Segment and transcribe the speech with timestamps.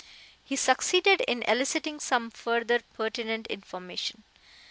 [0.43, 4.23] He succeeded in eliciting some further pertinent information.